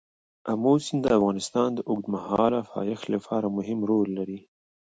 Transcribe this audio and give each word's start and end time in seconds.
آمو 0.51 0.73
سیند 0.85 1.01
د 1.03 1.07
افغانستان 1.17 1.69
د 1.73 1.79
اوږدمهاله 1.89 2.59
پایښت 2.73 3.05
لپاره 3.13 3.53
مهم 3.57 3.79
رول 3.89 4.09
لري. 4.17 4.39